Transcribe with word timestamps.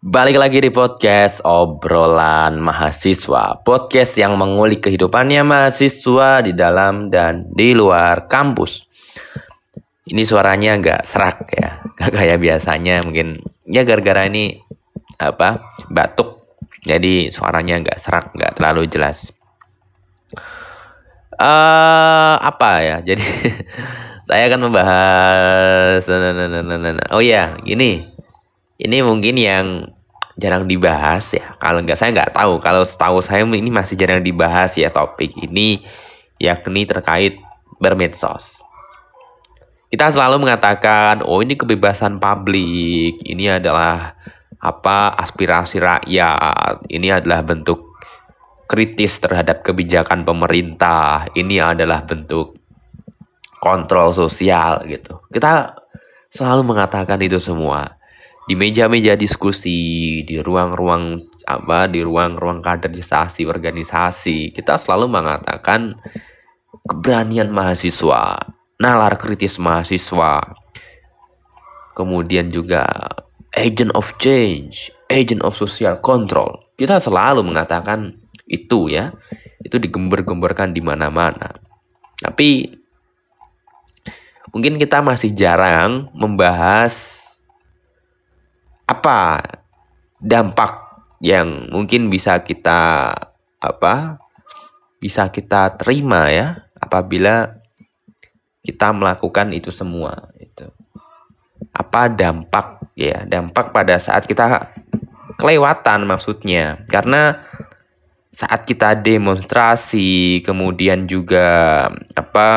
Balik 0.00 0.40
lagi 0.40 0.64
di 0.64 0.72
podcast 0.72 1.44
obrolan 1.44 2.56
mahasiswa. 2.56 3.60
Podcast 3.60 4.16
yang 4.16 4.32
mengulik 4.40 4.88
kehidupannya 4.88 5.44
mahasiswa 5.44 6.40
di 6.40 6.56
dalam 6.56 7.12
dan 7.12 7.44
di 7.52 7.76
luar 7.76 8.24
kampus. 8.24 8.80
Ini 10.08 10.24
suaranya 10.24 10.80
agak 10.80 11.04
serak 11.04 11.52
ya. 11.52 11.84
Gak 12.00 12.16
kayak 12.16 12.40
biasanya. 12.40 13.04
Mungkin 13.04 13.44
Ya 13.68 13.84
gara-gara 13.84 14.24
ini 14.24 14.56
apa 15.20 15.68
batuk. 15.92 16.48
Jadi 16.80 17.28
suaranya 17.28 17.84
agak 17.84 18.00
serak 18.00 18.32
Gak 18.32 18.56
terlalu 18.56 18.88
jelas. 18.88 19.28
Uh, 21.36 22.40
Apa 22.40 22.80
ya? 22.80 22.96
Jadi 23.04 23.20
saya 24.32 24.48
akan 24.48 24.60
membahas 24.64 26.08
Oh 27.12 27.20
ya 27.20 27.60
gini 27.60 28.16
ini 28.80 29.04
mungkin 29.04 29.36
yang 29.36 29.66
jarang 30.40 30.64
dibahas 30.64 31.36
ya. 31.36 31.52
Kalau 31.60 31.84
nggak 31.84 31.98
saya 32.00 32.16
nggak 32.16 32.32
tahu. 32.32 32.56
Kalau 32.64 32.82
setahu 32.82 33.20
saya 33.20 33.44
ini 33.44 33.68
masih 33.68 34.00
jarang 34.00 34.24
dibahas 34.24 34.72
ya 34.80 34.88
topik 34.88 35.36
ini 35.36 35.84
yakni 36.40 36.88
terkait 36.88 37.36
bermedsos. 37.76 38.64
Kita 39.90 40.06
selalu 40.06 40.46
mengatakan, 40.46 41.26
oh 41.26 41.42
ini 41.42 41.58
kebebasan 41.58 42.22
publik, 42.22 43.20
ini 43.26 43.50
adalah 43.50 44.14
apa 44.62 45.18
aspirasi 45.18 45.82
rakyat, 45.82 46.86
ini 46.86 47.10
adalah 47.10 47.42
bentuk 47.42 47.98
kritis 48.70 49.18
terhadap 49.18 49.66
kebijakan 49.66 50.22
pemerintah, 50.22 51.26
ini 51.34 51.58
adalah 51.58 52.06
bentuk 52.06 52.54
kontrol 53.58 54.14
sosial 54.14 54.86
gitu. 54.86 55.26
Kita 55.26 55.74
selalu 56.30 56.70
mengatakan 56.70 57.18
itu 57.18 57.42
semua 57.42 57.99
di 58.50 58.58
meja-meja 58.58 59.14
diskusi, 59.14 60.26
di 60.26 60.42
ruang-ruang 60.42 61.22
apa, 61.46 61.86
di 61.86 62.02
ruang-ruang 62.02 62.58
kaderisasi 62.58 63.46
organisasi, 63.46 64.50
kita 64.50 64.74
selalu 64.74 65.06
mengatakan 65.06 65.94
keberanian 66.82 67.54
mahasiswa, 67.54 68.42
nalar 68.82 69.14
kritis 69.22 69.54
mahasiswa, 69.62 70.42
kemudian 71.94 72.50
juga 72.50 72.90
agent 73.54 73.94
of 73.94 74.18
change, 74.18 74.90
agent 75.06 75.46
of 75.46 75.54
social 75.54 76.02
control. 76.02 76.74
Kita 76.74 76.98
selalu 76.98 77.46
mengatakan 77.46 78.18
itu 78.50 78.90
ya, 78.90 79.14
itu 79.62 79.78
digembar-gemborkan 79.78 80.74
di 80.74 80.82
mana-mana. 80.82 81.54
Tapi 82.18 82.66
mungkin 84.50 84.74
kita 84.74 85.06
masih 85.06 85.30
jarang 85.38 86.10
membahas 86.18 87.19
apa 88.90 89.38
dampak 90.18 91.06
yang 91.22 91.70
mungkin 91.70 92.10
bisa 92.10 92.42
kita 92.42 93.14
apa 93.62 94.18
bisa 94.98 95.30
kita 95.30 95.78
terima 95.78 96.26
ya 96.32 96.66
apabila 96.74 97.62
kita 98.66 98.90
melakukan 98.90 99.54
itu 99.54 99.70
semua 99.70 100.34
itu 100.42 100.66
apa 101.70 102.10
dampak 102.10 102.82
ya 102.98 103.22
dampak 103.24 103.70
pada 103.70 103.94
saat 104.02 104.26
kita 104.26 104.74
kelewatan 105.40 106.04
maksudnya. 106.04 106.84
Karena 106.84 107.40
saat 108.30 108.68
kita 108.68 108.94
demonstrasi 108.94 110.38
kemudian 110.44 111.08
juga 111.08 111.88
apa 112.14 112.50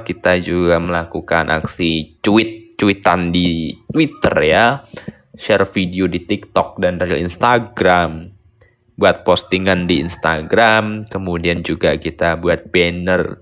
kita 0.00 0.38
juga 0.40 0.80
melakukan 0.80 1.50
aksi 1.60 2.22
cuit 2.24 2.72
cuitan 2.80 3.28
di 3.28 3.76
Twitter 3.92 4.36
ya 4.40 4.64
share 5.40 5.64
video 5.64 6.04
di 6.04 6.20
TikTok 6.20 6.76
dan 6.84 7.00
dari 7.00 7.16
Instagram, 7.24 8.28
buat 9.00 9.24
postingan 9.24 9.88
di 9.88 10.04
Instagram, 10.04 11.08
kemudian 11.08 11.64
juga 11.64 11.96
kita 11.96 12.36
buat 12.36 12.68
banner. 12.68 13.40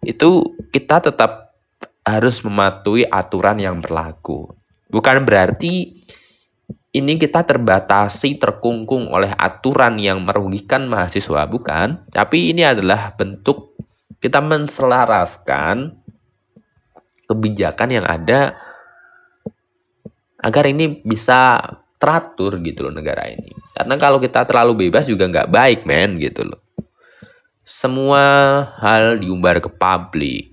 Itu 0.00 0.56
kita 0.72 1.04
tetap 1.04 1.52
harus 2.08 2.40
mematuhi 2.40 3.04
aturan 3.04 3.60
yang 3.60 3.84
berlaku. 3.84 4.48
Bukan 4.88 5.28
berarti 5.28 6.00
ini 6.96 7.12
kita 7.20 7.44
terbatasi, 7.44 8.40
terkungkung 8.40 9.12
oleh 9.12 9.30
aturan 9.36 10.00
yang 10.00 10.24
merugikan 10.24 10.88
mahasiswa, 10.88 11.44
bukan. 11.44 12.08
Tapi 12.08 12.56
ini 12.56 12.64
adalah 12.64 13.12
bentuk 13.12 13.76
kita 14.24 14.40
menselaraskan 14.40 16.00
kebijakan 17.28 17.88
yang 17.94 18.06
ada 18.08 18.58
agar 20.40 20.64
ini 20.68 21.04
bisa 21.04 21.60
teratur 22.00 22.56
gitu 22.64 22.88
loh 22.88 22.94
negara 22.96 23.28
ini. 23.28 23.52
Karena 23.76 24.00
kalau 24.00 24.16
kita 24.16 24.48
terlalu 24.48 24.88
bebas 24.88 25.04
juga 25.04 25.28
nggak 25.28 25.52
baik 25.52 25.80
men 25.84 26.16
gitu 26.16 26.48
loh. 26.48 26.60
Semua 27.60 28.24
hal 28.80 29.20
diumbar 29.20 29.60
ke 29.60 29.68
publik 29.68 30.50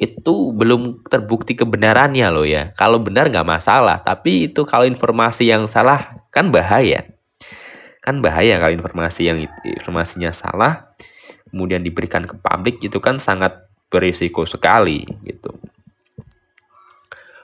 itu 0.00 0.56
belum 0.56 1.04
terbukti 1.04 1.52
kebenarannya 1.52 2.28
loh 2.32 2.48
ya. 2.48 2.72
Kalau 2.72 2.96
benar 3.04 3.28
nggak 3.28 3.44
masalah, 3.44 4.00
tapi 4.00 4.48
itu 4.48 4.64
kalau 4.64 4.88
informasi 4.88 5.52
yang 5.52 5.68
salah 5.68 6.24
kan 6.32 6.48
bahaya. 6.48 7.04
Kan 8.00 8.24
bahaya 8.24 8.56
kalau 8.56 8.72
informasi 8.72 9.28
yang 9.28 9.44
informasinya 9.60 10.32
salah 10.32 10.88
kemudian 11.52 11.84
diberikan 11.84 12.24
ke 12.24 12.32
publik 12.40 12.80
itu 12.80 12.96
kan 12.96 13.20
sangat 13.20 13.68
berisiko 13.92 14.48
sekali 14.48 15.04
gitu. 15.28 15.52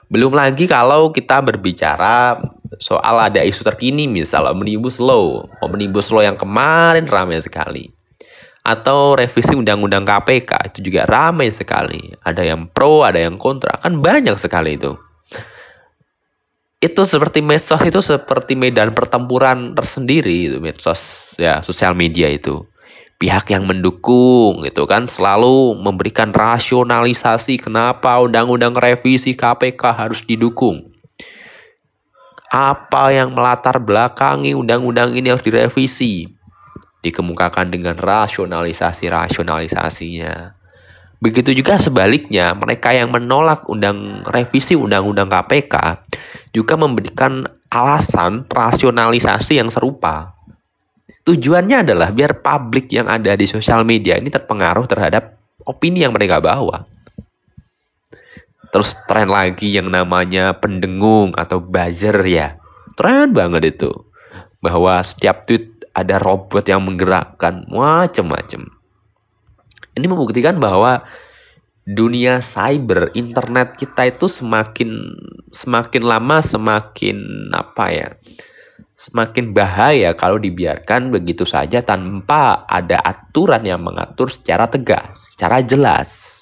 Belum 0.07 0.31
lagi 0.31 0.71
kalau 0.71 1.11
kita 1.11 1.43
berbicara 1.43 2.39
soal 2.79 3.27
ada 3.27 3.43
isu 3.43 3.59
terkini 3.67 4.07
misal 4.07 4.47
Omnibus 4.47 5.03
Law. 5.03 5.43
Omnibus 5.59 6.07
Law 6.15 6.23
yang 6.23 6.39
kemarin 6.39 7.03
ramai 7.03 7.43
sekali. 7.43 7.91
Atau 8.63 9.15
revisi 9.19 9.55
Undang-Undang 9.55 10.07
KPK 10.07 10.51
itu 10.71 10.91
juga 10.91 11.07
ramai 11.07 11.51
sekali. 11.51 11.99
Ada 12.23 12.43
yang 12.43 12.71
pro, 12.71 13.03
ada 13.03 13.19
yang 13.19 13.35
kontra. 13.35 13.79
Kan 13.79 13.99
banyak 13.99 14.35
sekali 14.39 14.79
itu. 14.79 14.95
Itu 16.79 17.03
seperti 17.03 17.43
medsos 17.43 17.79
itu 17.83 17.99
seperti 17.99 18.55
medan 18.55 18.95
pertempuran 18.95 19.75
tersendiri 19.75 20.51
itu 20.51 20.57
medsos 20.61 21.33
ya 21.35 21.65
sosial 21.65 21.97
media 21.97 22.29
itu 22.29 22.63
pihak 23.17 23.49
yang 23.49 23.65
mendukung 23.65 24.61
gitu 24.61 24.85
kan 24.85 25.09
selalu 25.09 25.73
memberikan 25.81 26.29
rasionalisasi 26.29 27.57
kenapa 27.57 28.21
undang-undang 28.21 28.77
revisi 28.77 29.33
KPK 29.33 29.97
harus 29.97 30.21
didukung. 30.21 30.93
Apa 32.47 33.11
yang 33.11 33.35
melatar 33.35 33.75
belakangi 33.81 34.55
undang-undang 34.55 35.17
ini 35.17 35.33
harus 35.33 35.41
direvisi? 35.43 36.29
Dikemukakan 37.03 37.67
dengan 37.73 37.97
rasionalisasi-rasionalisasinya. 37.99 40.55
Begitu 41.17 41.57
juga 41.57 41.81
sebaliknya, 41.81 42.53
mereka 42.53 42.93
yang 42.93 43.09
menolak 43.09 43.65
undang 43.67 44.21
revisi 44.29 44.77
undang-undang 44.77 45.25
KPK 45.27 46.05
juga 46.53 46.77
memberikan 46.77 47.49
alasan 47.67 48.47
rasionalisasi 48.47 49.59
yang 49.59 49.73
serupa 49.73 50.37
Tujuannya 51.27 51.83
adalah 51.83 52.15
biar 52.15 52.39
publik 52.39 52.87
yang 52.95 53.11
ada 53.11 53.35
di 53.35 53.43
sosial 53.43 53.83
media 53.83 54.15
ini 54.15 54.31
terpengaruh 54.31 54.87
terhadap 54.87 55.35
opini 55.67 56.07
yang 56.07 56.15
mereka 56.15 56.39
bawa. 56.39 56.87
Terus 58.71 58.95
tren 59.11 59.27
lagi 59.27 59.75
yang 59.75 59.91
namanya 59.91 60.55
pendengung 60.55 61.35
atau 61.35 61.59
buzzer 61.59 62.15
ya. 62.23 62.55
Tren 62.95 63.35
banget 63.35 63.75
itu. 63.75 63.91
Bahwa 64.63 65.03
setiap 65.03 65.43
tweet 65.43 65.83
ada 65.91 66.15
robot 66.15 66.63
yang 66.63 66.87
menggerakkan 66.87 67.67
macam-macam. 67.67 68.71
Ini 69.99 70.05
membuktikan 70.07 70.63
bahwa 70.63 71.03
dunia 71.83 72.39
cyber 72.39 73.11
internet 73.11 73.75
kita 73.75 74.07
itu 74.07 74.31
semakin 74.31 75.11
semakin 75.51 76.03
lama 76.03 76.43
semakin 76.43 77.47
apa 77.55 77.85
ya 77.95 78.07
semakin 78.97 79.53
bahaya 79.53 80.17
kalau 80.17 80.41
dibiarkan 80.41 81.13
begitu 81.13 81.45
saja 81.45 81.85
tanpa 81.85 82.65
ada 82.65 82.97
aturan 83.05 83.61
yang 83.61 83.77
mengatur 83.77 84.33
secara 84.33 84.65
tegas, 84.65 85.37
secara 85.37 85.61
jelas. 85.61 86.41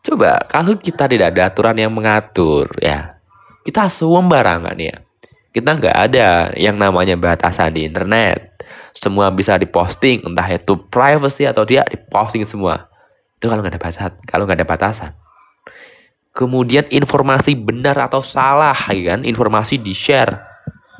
Coba 0.00 0.40
kalau 0.48 0.80
kita 0.80 1.04
tidak 1.04 1.36
ada 1.36 1.52
aturan 1.52 1.76
yang 1.76 1.92
mengatur 1.92 2.72
ya, 2.80 3.20
kita 3.60 3.92
sembarangan 3.92 4.80
ya. 4.80 5.04
Kita 5.52 5.76
nggak 5.76 5.96
ada 6.08 6.56
yang 6.56 6.80
namanya 6.80 7.20
batasan 7.20 7.76
di 7.76 7.84
internet. 7.84 8.64
Semua 8.96 9.28
bisa 9.28 9.60
diposting, 9.60 10.24
entah 10.24 10.48
itu 10.48 10.80
privacy 10.88 11.44
atau 11.44 11.68
dia 11.68 11.84
diposting 11.84 12.48
semua. 12.48 12.88
Itu 13.36 13.52
kalau 13.52 13.60
nggak 13.60 13.76
ada 13.76 13.82
batasan, 13.84 14.12
kalau 14.24 14.48
nggak 14.48 14.64
ada 14.64 14.68
batasan 14.68 15.12
kemudian 16.30 16.86
informasi 16.88 17.58
benar 17.58 17.98
atau 17.98 18.22
salah 18.22 18.76
ya 18.90 19.14
kan? 19.16 19.26
Informasi 19.26 19.82
di 19.82 19.94
share 19.94 20.50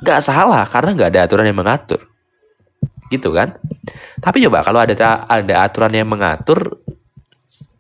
nggak 0.01 0.21
salah 0.25 0.65
karena 0.65 0.97
nggak 0.97 1.11
ada 1.17 1.21
aturan 1.29 1.47
yang 1.49 1.59
mengatur. 1.61 2.01
Gitu 3.11 3.31
kan? 3.35 3.59
Tapi 4.21 4.45
coba 4.47 4.63
kalau 4.63 4.81
ada 4.83 4.95
ada 5.27 5.55
aturan 5.65 5.93
yang 5.93 6.09
mengatur 6.09 6.81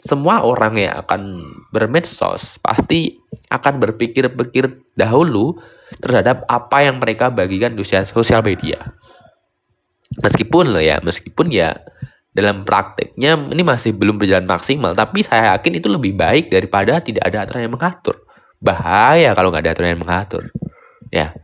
semua 0.00 0.40
orang 0.40 0.80
yang 0.80 0.94
akan 1.04 1.44
bermedsos 1.68 2.56
pasti 2.64 3.20
akan 3.52 3.76
berpikir-pikir 3.84 4.96
dahulu 4.96 5.60
terhadap 6.00 6.48
apa 6.48 6.88
yang 6.88 6.96
mereka 6.96 7.28
bagikan 7.28 7.76
di 7.76 7.84
sosial 7.84 8.40
media. 8.40 8.96
Meskipun 10.18 10.74
loh 10.74 10.82
ya, 10.82 10.98
meskipun 11.04 11.52
ya 11.52 11.78
dalam 12.30 12.62
prakteknya 12.62 13.34
ini 13.50 13.62
masih 13.66 13.90
belum 13.90 14.18
berjalan 14.18 14.46
maksimal, 14.46 14.94
tapi 14.94 15.26
saya 15.26 15.54
yakin 15.56 15.82
itu 15.82 15.88
lebih 15.90 16.14
baik 16.14 16.50
daripada 16.50 17.02
tidak 17.02 17.26
ada 17.26 17.42
aturan 17.42 17.66
yang 17.66 17.74
mengatur. 17.74 18.22
Bahaya 18.62 19.34
kalau 19.34 19.50
nggak 19.50 19.66
ada 19.66 19.72
aturan 19.74 19.90
yang 19.98 20.02
mengatur. 20.02 20.42
Ya, 21.10 21.34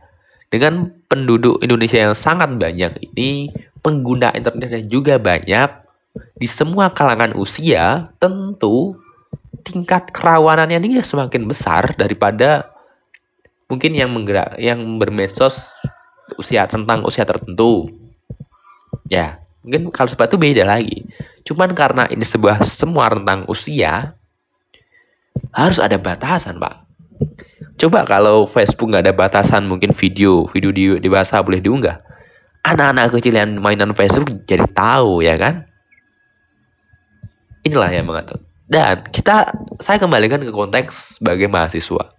dengan 0.47 0.95
penduduk 1.11 1.59
Indonesia 1.59 1.99
yang 1.99 2.15
sangat 2.15 2.55
banyak 2.55 3.03
ini, 3.11 3.51
pengguna 3.83 4.31
internet 4.31 4.69
yang 4.79 4.85
juga 4.87 5.19
banyak, 5.19 5.69
di 6.39 6.47
semua 6.47 6.87
kalangan 6.95 7.35
usia, 7.35 8.15
tentu 8.15 8.95
tingkat 9.67 10.15
kerawanannya 10.15 10.79
ini 10.79 11.03
semakin 11.03 11.43
besar 11.43 11.91
daripada 11.99 12.71
mungkin 13.67 13.91
yang 13.91 14.07
menggerak 14.15 14.55
yang 14.55 14.79
bermedsos 14.95 15.75
usia 16.39 16.63
tentang 16.63 17.03
usia 17.03 17.27
tertentu. 17.27 17.91
Ya, 19.11 19.43
mungkin 19.67 19.91
kalau 19.91 20.07
seperti 20.07 20.31
itu 20.31 20.39
beda 20.39 20.63
lagi. 20.63 21.03
Cuman 21.43 21.75
karena 21.75 22.07
ini 22.07 22.23
sebuah 22.23 22.63
semua 22.63 23.11
tentang 23.11 23.43
usia, 23.51 24.15
harus 25.51 25.83
ada 25.83 25.99
batasan, 25.99 26.55
Pak. 26.55 26.87
Coba 27.75 28.07
kalau 28.07 28.47
Facebook 28.47 28.95
nggak 28.95 29.03
ada 29.03 29.13
batasan, 29.13 29.67
mungkin 29.67 29.91
video, 29.91 30.47
video 30.47 30.71
di 30.71 30.83
dewasa 31.03 31.43
boleh 31.43 31.59
diunggah. 31.59 31.99
Anak-anak 32.63 33.11
kecil 33.19 33.35
yang 33.35 33.59
mainan 33.59 33.91
Facebook 33.91 34.47
jadi 34.47 34.63
tahu 34.71 35.19
ya 35.19 35.35
kan? 35.35 35.67
Inilah 37.67 37.91
yang 37.91 38.07
mengatur. 38.07 38.39
Dan 38.67 39.03
kita, 39.11 39.51
saya 39.83 39.99
kembalikan 39.99 40.39
ke 40.39 40.51
konteks 40.51 41.19
sebagai 41.19 41.51
mahasiswa. 41.51 42.16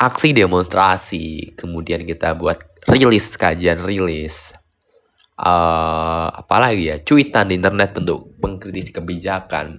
Aksi 0.00 0.32
demonstrasi, 0.32 1.52
kemudian 1.52 2.08
kita 2.08 2.32
buat 2.32 2.56
rilis 2.88 3.36
kajian 3.36 3.84
rilis, 3.84 4.48
uh, 5.36 6.32
apalagi 6.32 6.88
ya, 6.88 6.96
cuitan 7.04 7.52
di 7.52 7.60
internet 7.60 7.92
bentuk 7.92 8.32
mengkritisi 8.40 8.96
kebijakan. 8.96 9.76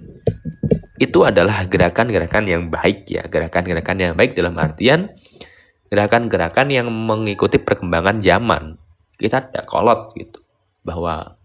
Itu 1.02 1.26
adalah 1.26 1.66
gerakan-gerakan 1.66 2.46
yang 2.46 2.70
baik 2.70 3.10
ya, 3.10 3.26
gerakan-gerakan 3.26 3.98
yang 3.98 4.14
baik 4.14 4.38
dalam 4.38 4.54
artian 4.62 5.10
gerakan-gerakan 5.92 6.72
yang 6.72 6.88
mengikuti 6.88 7.60
perkembangan 7.60 8.24
zaman. 8.24 8.80
Kita 9.18 9.44
tidak 9.50 9.66
kolot 9.66 10.14
gitu, 10.16 10.40
bahwa 10.86 11.36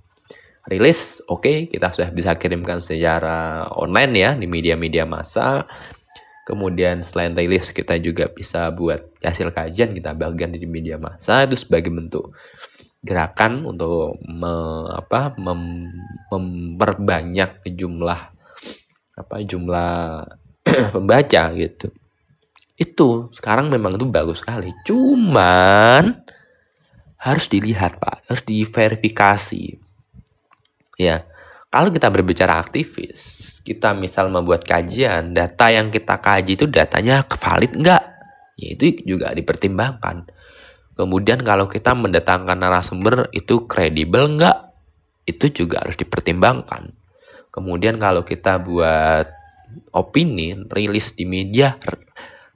rilis 0.69 1.25
oke 1.27 1.43
okay, 1.43 1.57
kita 1.73 1.97
sudah 1.97 2.11
bisa 2.15 2.37
kirimkan 2.37 2.85
secara 2.85 3.67
online 3.73 4.13
ya 4.15 4.31
di 4.37 4.47
media-media 4.51 5.09
massa 5.09 5.65
kemudian 6.47 7.03
selain 7.03 7.35
rilis 7.35 7.75
kita 7.75 7.99
juga 7.99 8.31
bisa 8.31 8.71
buat 8.71 9.11
hasil 9.19 9.51
kajian 9.51 9.91
kita 9.99 10.15
bagian 10.15 10.55
di 10.55 10.63
media 10.63 10.95
massa 10.95 11.43
itu 11.43 11.59
sebagai 11.59 11.91
bentuk 11.91 12.31
gerakan 13.03 13.67
untuk 13.67 14.19
me, 14.27 14.55
apa 14.95 15.35
mem, 15.39 15.91
memperbanyak 16.31 17.67
jumlah 17.75 18.21
apa 19.17 19.37
jumlah 19.43 20.27
pembaca 20.95 21.43
gitu. 21.55 21.89
Itu 22.77 23.33
sekarang 23.33 23.73
memang 23.73 23.97
itu 23.97 24.05
bagus 24.05 24.45
sekali. 24.45 24.75
Cuman 24.85 26.21
harus 27.17 27.47
dilihat 27.49 27.97
pak 27.97 28.27
harus 28.29 28.43
diverifikasi. 28.45 29.81
Ya, 31.01 31.29
kalau 31.71 31.91
kita 31.91 32.09
berbicara 32.09 32.63
aktivis, 32.63 33.59
kita 33.67 33.93
misal 33.93 34.31
membuat 34.31 34.63
kajian, 34.63 35.35
data 35.35 35.67
yang 35.69 35.91
kita 35.91 36.23
kaji 36.23 36.55
itu 36.55 36.67
datanya 36.71 37.27
valid 37.27 37.75
enggak? 37.75 38.03
Ya 38.57 38.73
itu 38.73 39.03
juga 39.05 39.35
dipertimbangkan. 39.35 40.31
Kemudian 40.97 41.45
kalau 41.45 41.69
kita 41.69 41.93
mendatangkan 41.93 42.57
narasumber 42.57 43.29
itu 43.35 43.69
kredibel 43.69 44.39
enggak? 44.39 44.73
Itu 45.29 45.53
juga 45.53 45.85
harus 45.85 45.99
dipertimbangkan. 46.01 46.95
Kemudian 47.53 48.01
kalau 48.01 48.25
kita 48.25 48.57
buat 48.63 49.29
opini, 49.93 50.57
rilis 50.71 51.13
di 51.13 51.29
media, 51.29 51.77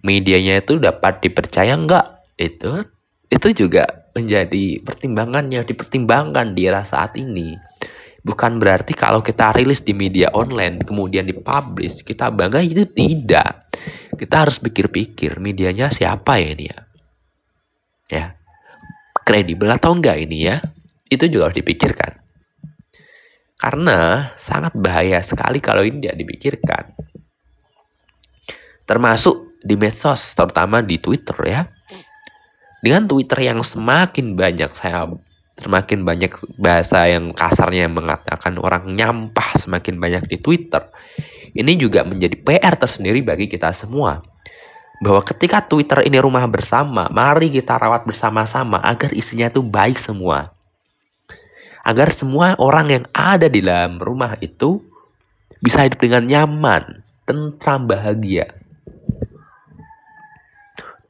medianya 0.00 0.62
itu 0.62 0.80
dapat 0.80 1.20
dipercaya 1.20 1.76
enggak? 1.76 2.24
Itu 2.40 2.88
itu 3.28 3.48
juga 3.66 4.08
menjadi 4.16 4.82
pertimbangan 4.82 5.46
yang 5.52 5.64
dipertimbangkan 5.66 6.56
di 6.56 6.66
era 6.66 6.82
saat 6.82 7.14
ini. 7.20 7.69
Bukan 8.20 8.60
berarti 8.60 8.92
kalau 8.92 9.24
kita 9.24 9.56
rilis 9.56 9.80
di 9.80 9.96
media 9.96 10.28
online 10.36 10.84
kemudian 10.84 11.24
dipublish 11.24 12.04
kita 12.04 12.28
bangga 12.28 12.60
itu 12.60 12.84
tidak. 12.84 13.72
Kita 14.12 14.44
harus 14.44 14.60
pikir-pikir 14.60 15.40
medianya 15.40 15.88
siapa 15.88 16.36
ya 16.36 16.48
ini 16.52 16.64
ya. 16.68 16.80
Ya. 18.10 18.26
Kredibel 19.24 19.72
atau 19.72 19.96
enggak 19.96 20.20
ini 20.20 20.52
ya. 20.52 20.60
Itu 21.08 21.32
juga 21.32 21.48
harus 21.48 21.58
dipikirkan. 21.58 22.20
Karena 23.60 24.32
sangat 24.36 24.72
bahaya 24.76 25.20
sekali 25.24 25.60
kalau 25.60 25.84
ini 25.84 26.00
tidak 26.04 26.16
dipikirkan. 26.20 26.84
Termasuk 28.84 29.60
di 29.60 29.76
medsos, 29.76 30.32
terutama 30.32 30.80
di 30.80 30.96
Twitter 30.96 31.36
ya. 31.44 31.62
Dengan 32.80 33.04
Twitter 33.04 33.52
yang 33.52 33.60
semakin 33.60 34.32
banyak 34.32 34.72
saya 34.72 35.04
semakin 35.60 36.00
banyak 36.02 36.32
bahasa 36.56 37.04
yang 37.04 37.36
kasarnya 37.36 37.86
mengatakan 37.92 38.56
orang 38.56 38.96
nyampah 38.96 39.60
semakin 39.60 40.00
banyak 40.00 40.24
di 40.26 40.36
Twitter. 40.40 40.88
Ini 41.52 41.76
juga 41.76 42.06
menjadi 42.06 42.36
PR 42.40 42.74
tersendiri 42.80 43.20
bagi 43.20 43.44
kita 43.50 43.68
semua. 43.76 44.24
Bahwa 45.00 45.24
ketika 45.24 45.64
Twitter 45.64 46.04
ini 46.04 46.20
rumah 46.20 46.44
bersama, 46.48 47.08
mari 47.08 47.48
kita 47.48 47.76
rawat 47.76 48.04
bersama-sama 48.04 48.80
agar 48.80 49.12
isinya 49.16 49.48
itu 49.48 49.64
baik 49.64 49.96
semua. 49.96 50.52
Agar 51.80 52.12
semua 52.12 52.56
orang 52.60 52.86
yang 52.92 53.04
ada 53.16 53.48
di 53.48 53.64
dalam 53.64 53.96
rumah 53.96 54.36
itu 54.44 54.84
bisa 55.64 55.84
hidup 55.84 56.00
dengan 56.00 56.28
nyaman, 56.28 57.04
tentram, 57.24 57.88
bahagia. 57.88 58.48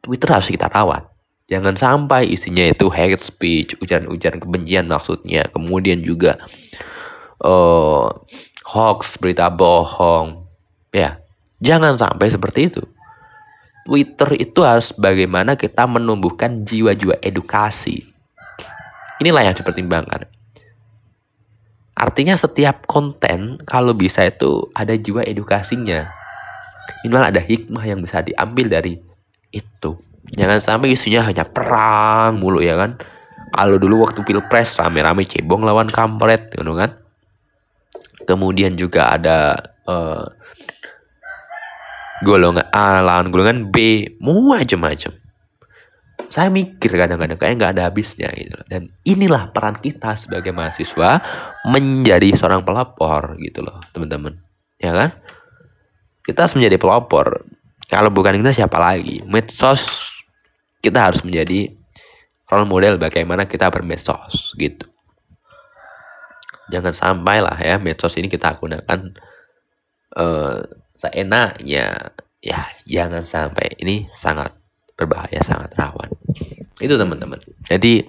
Twitter 0.00 0.31
harus 0.31 0.49
kita 0.50 0.70
rawat. 0.70 1.10
Jangan 1.50 1.75
sampai 1.75 2.31
isinya 2.31 2.62
itu 2.62 2.87
hate 2.87 3.19
speech, 3.19 3.75
ujaran-ujaran 3.82 4.38
kebencian 4.38 4.87
maksudnya. 4.87 5.50
Kemudian 5.50 5.99
juga 5.99 6.38
uh, 7.43 8.06
hoax, 8.70 9.19
berita 9.19 9.50
bohong. 9.50 10.47
Ya, 10.94 11.19
jangan 11.58 11.99
sampai 11.99 12.31
seperti 12.31 12.70
itu. 12.70 12.82
Twitter 13.82 14.38
itu 14.38 14.62
harus 14.62 14.94
bagaimana 14.94 15.58
kita 15.58 15.91
menumbuhkan 15.91 16.63
jiwa-jiwa 16.63 17.19
edukasi. 17.19 18.06
Inilah 19.19 19.51
yang 19.51 19.56
dipertimbangkan. 19.58 20.31
Artinya 21.98 22.39
setiap 22.39 22.86
konten 22.86 23.58
kalau 23.67 23.93
bisa 23.93 24.22
itu 24.22 24.70
ada 24.72 24.94
jiwa 24.94 25.27
edukasinya. 25.27 26.06
Minimal 27.03 27.34
ada 27.34 27.43
hikmah 27.43 27.84
yang 27.84 27.98
bisa 27.98 28.22
diambil 28.22 28.70
dari 28.70 29.03
itu. 29.51 30.09
Jangan 30.34 30.58
sampai 30.63 30.94
isunya 30.94 31.27
hanya 31.27 31.43
perang 31.43 32.39
mulu 32.39 32.63
ya 32.63 32.79
kan. 32.79 32.99
Kalau 33.51 33.77
dulu 33.82 34.06
waktu 34.06 34.22
pilpres 34.22 34.79
rame-rame 34.79 35.27
cebong 35.27 35.67
lawan 35.67 35.91
kampret 35.91 36.55
gitu 36.55 36.63
kan. 36.79 36.94
Kemudian 38.22 38.79
juga 38.79 39.10
ada 39.10 39.58
uh, 39.91 40.22
golongan 42.22 42.69
A 42.70 43.03
lawan 43.03 43.34
golongan 43.34 43.75
B, 43.75 44.06
macam-macam. 44.22 45.19
Saya 46.31 46.46
mikir 46.46 46.94
kadang-kadang 46.94 47.34
kayak 47.34 47.55
nggak 47.58 47.72
ada 47.75 47.82
habisnya 47.91 48.31
gitu. 48.39 48.55
Dan 48.70 48.94
inilah 49.03 49.51
peran 49.51 49.82
kita 49.82 50.15
sebagai 50.15 50.55
mahasiswa 50.55 51.19
menjadi 51.67 52.31
seorang 52.39 52.63
pelopor 52.63 53.34
gitu 53.43 53.67
loh, 53.67 53.82
teman-teman. 53.91 54.39
Ya 54.79 54.94
kan? 54.94 55.10
Kita 56.22 56.46
harus 56.46 56.55
menjadi 56.55 56.79
pelopor. 56.79 57.51
Kalau 57.91 58.15
bukan 58.15 58.39
kita 58.39 58.55
siapa 58.55 58.79
lagi? 58.79 59.27
Medsos 59.27 60.15
kita 60.81 60.99
harus 61.13 61.20
menjadi 61.22 61.72
role 62.51 62.67
model 62.67 62.99
bagaimana 62.99 63.46
kita 63.46 63.70
bermedsos 63.70 64.56
gitu. 64.58 64.89
Jangan 66.70 66.94
sampai 66.94 67.43
lah 67.43 67.58
ya 67.58 67.77
medsos 67.79 68.17
ini 68.17 68.27
kita 68.27 68.56
gunakan 68.58 69.01
uh, 70.17 70.58
seenaknya. 70.96 72.17
Ya, 72.41 72.72
jangan 72.89 73.20
sampai 73.20 73.77
ini 73.84 74.08
sangat 74.17 74.56
berbahaya, 74.96 75.44
sangat 75.44 75.77
rawan. 75.77 76.08
Itu 76.81 76.96
teman-teman. 76.96 77.37
Jadi 77.69 78.01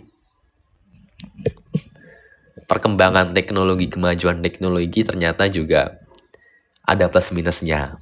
perkembangan 2.71 3.35
teknologi, 3.35 3.91
kemajuan 3.91 4.39
teknologi 4.39 5.03
ternyata 5.03 5.51
juga 5.51 5.99
ada 6.87 7.11
plus 7.11 7.35
minusnya. 7.35 7.99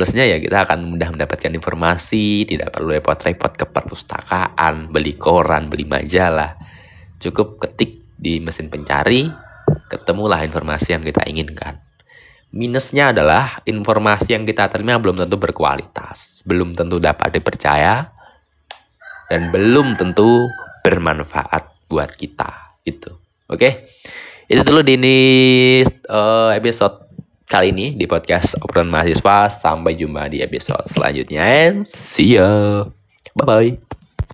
Plusnya 0.00 0.24
ya 0.24 0.40
kita 0.40 0.64
akan 0.64 0.96
mudah 0.96 1.12
mendapatkan 1.12 1.52
informasi, 1.52 2.48
tidak 2.48 2.72
perlu 2.72 2.96
repot-repot 2.96 3.52
ke 3.52 3.68
perpustakaan, 3.68 4.88
beli 4.88 5.12
koran, 5.20 5.68
beli 5.68 5.84
majalah. 5.84 6.56
Cukup 7.20 7.60
ketik 7.60 8.08
di 8.16 8.40
mesin 8.40 8.72
pencari, 8.72 9.28
ketemulah 9.92 10.40
informasi 10.40 10.96
yang 10.96 11.04
kita 11.04 11.28
inginkan. 11.28 11.84
Minusnya 12.48 13.12
adalah 13.12 13.60
informasi 13.68 14.40
yang 14.40 14.48
kita 14.48 14.72
terima 14.72 14.96
belum 14.96 15.20
tentu 15.20 15.36
berkualitas, 15.36 16.40
belum 16.48 16.72
tentu 16.72 16.96
dapat 16.96 17.36
dipercaya, 17.36 18.08
dan 19.28 19.52
belum 19.52 20.00
tentu 20.00 20.48
bermanfaat 20.80 21.92
buat 21.92 22.08
kita. 22.16 22.80
Itu, 22.88 23.20
oke? 23.52 23.68
Itu 24.48 24.64
dulu 24.64 24.80
di 24.80 24.96
ini 24.96 25.18
uh, 26.08 26.56
episode 26.56 27.09
kali 27.50 27.74
ini 27.74 27.98
di 27.98 28.06
podcast 28.06 28.54
obrolan 28.62 28.94
mahasiswa. 28.94 29.50
Sampai 29.50 29.98
jumpa 29.98 30.30
di 30.30 30.38
episode 30.38 30.86
selanjutnya. 30.86 31.42
And 31.42 31.82
see 31.82 32.38
ya. 32.38 32.86
Bye 33.34 33.46
bye. 33.46 33.89